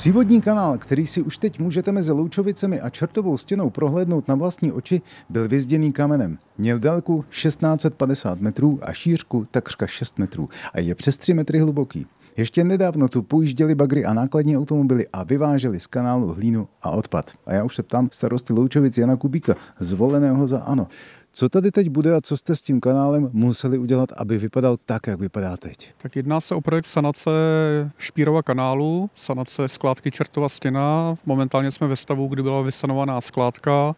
[0.00, 4.72] Přívodní kanál, který si už teď můžete mezi Loučovicemi a Čertovou stěnou prohlédnout na vlastní
[4.72, 6.38] oči, byl vyzděný kamenem.
[6.58, 12.06] Měl délku 1650 metrů a šířku takřka 6 metrů a je přes 3 metry hluboký.
[12.36, 17.30] Ještě nedávno tu pojížděli bagry a nákladní automobily a vyváželi z kanálu hlínu a odpad.
[17.46, 20.86] A já už se ptám starosty Loučovic Jana Kubíka, zvoleného za ANO.
[21.32, 25.06] Co tady teď bude a co jste s tím kanálem museli udělat, aby vypadal tak,
[25.06, 25.90] jak vypadá teď?
[26.02, 27.30] Tak jedná se o projekt sanace
[27.98, 31.14] Špírova kanálu, sanace skládky Čertova stěna.
[31.26, 33.94] Momentálně jsme ve stavu, kdy byla vysanovaná skládka.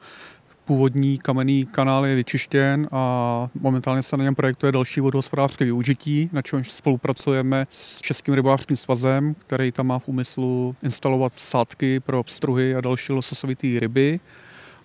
[0.65, 6.43] Původní kamenný kanál je vyčištěn a momentálně se na něm projektuje další vodohospodářské využití, na
[6.43, 12.75] čemž spolupracujeme s Českým rybářským svazem, který tam má v úmyslu instalovat sádky pro pstruhy
[12.75, 14.21] a další lososovité ryby.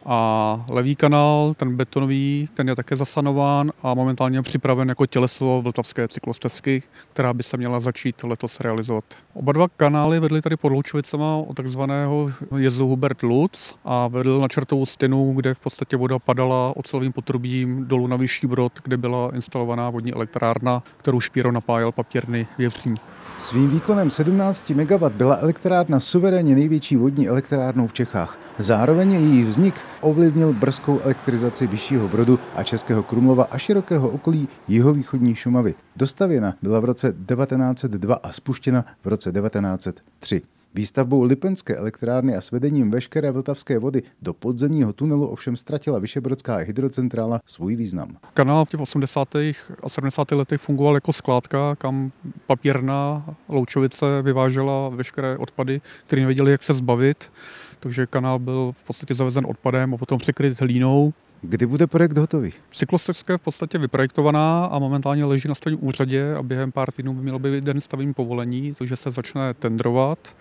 [0.10, 6.08] A levý kanál, ten betonový, ten je také zasanován a momentálně připraven jako těleso vltavské
[6.08, 6.84] cyklostezky,
[7.14, 9.04] která by se měla začít letos realizovat.
[9.34, 14.48] Oba dva kanály vedly tady pod Loučovicama od takzvaného jezu Hubert Lutz a vedl na
[14.48, 19.32] čertovou stěnu, kde v podstatě voda padala ocelovým potrubím dolů na Vyšší Brod, kde byla
[19.36, 22.98] instalovaná vodní elektrárna, kterou Špíro napájel papírny věvřím.
[23.40, 28.38] Svým výkonem 17 MW byla elektrárna suverénně největší vodní elektrárnou v Čechách.
[28.60, 35.36] Zároveň její vznik ovlivnil brzkou elektrizaci Vyššího Brodu a Českého Krumlova a širokého okolí jihovýchodní
[35.36, 35.76] Šumavy.
[35.96, 40.42] Dostavěna byla v roce 1902 a spuštěna v roce 1903.
[40.78, 47.40] Výstavbou Lipenské elektrárny a svedením veškeré vltavské vody do podzemního tunelu ovšem ztratila Vyšebrodská hydrocentrála
[47.46, 48.18] svůj význam.
[48.34, 49.36] Kanál v těch 80.
[49.84, 50.32] a 70.
[50.32, 52.12] letech fungoval jako skládka, kam
[52.48, 57.32] papírna Loučovice vyvážela veškeré odpady, které nevěděli, jak se zbavit.
[57.80, 61.14] Takže kanál byl v podstatě zavezen odpadem a potom překryt hlínou.
[61.42, 62.54] Kdy bude projekt hotový?
[62.72, 67.14] Cyklostezka je v podstatě vyprojektovaná a momentálně leží na stavním úřadě a během pár týdnů
[67.14, 70.36] by mělo být den stavím povolení, takže se začne tendrovat.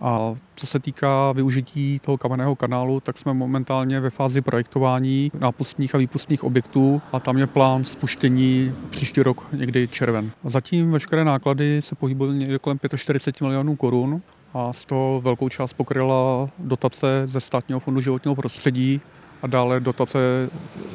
[0.00, 5.94] A co se týká využití toho kamenného kanálu, tak jsme momentálně ve fázi projektování nápustních
[5.94, 10.30] a výpustních objektů a tam je plán spuštění příští rok, někdy červen.
[10.44, 14.22] Zatím veškeré náklady se pohybují někde kolem 45 milionů korun
[14.54, 19.00] a z toho velkou část pokryla dotace ze státního fondu životního prostředí
[19.42, 20.18] a dále dotace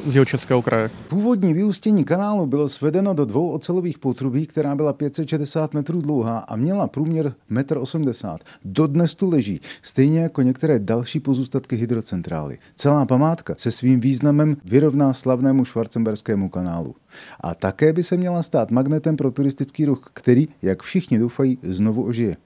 [0.05, 0.89] z jeho českého kraje.
[1.07, 6.55] Původní vyústění kanálu bylo svedeno do dvou ocelových potrubí, která byla 560 metrů dlouhá a
[6.55, 8.37] měla průměr 1,80 m.
[8.65, 12.57] Dodnes tu leží, stejně jako některé další pozůstatky hydrocentrály.
[12.75, 16.95] Celá památka se svým významem vyrovná slavnému švarcemberskému kanálu.
[17.41, 22.03] A také by se měla stát magnetem pro turistický ruch, který, jak všichni doufají, znovu
[22.03, 22.37] ožije.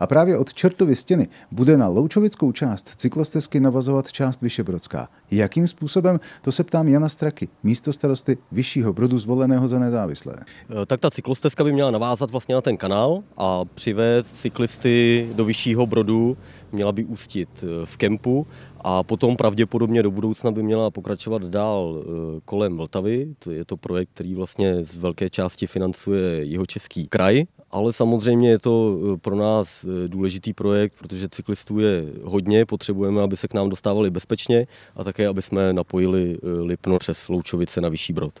[0.00, 5.08] A právě od Čertovy stěny bude na Loučovickou část cyklostezky navazovat část Vyšebrodská.
[5.30, 10.34] Jakým způsobem, to se ptám Jana Straky, místo starosty Vyššího Brodu zvoleného za nezávislé.
[10.82, 15.44] E, tak ta cyklostezka by měla navázat vlastně na ten kanál a přivést cyklisty do
[15.44, 16.36] Vyššího Brodu,
[16.72, 18.46] měla by ústit e, v kempu
[18.80, 23.34] a potom pravděpodobně do budoucna by měla pokračovat dál e, kolem Vltavy.
[23.38, 28.50] To je to projekt, který vlastně z velké části financuje jeho český kraj ale samozřejmě
[28.50, 33.48] je to eh, pro nás eh, důležitý projekt, protože cyklistů je hodně, potřebujeme, aby se
[33.48, 34.66] k nám dostávali bezpečně
[34.96, 38.32] a také, aby jsme napojili eh, Lipno přes Loučovice na Vyšší Brod.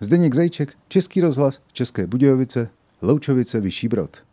[0.00, 2.68] Zdeněk Zajček, Český rozhlas, České Budějovice,
[3.02, 4.27] Loučovice, Vyšší Brod.